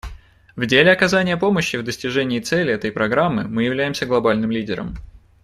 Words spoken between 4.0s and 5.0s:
глобальным лидером.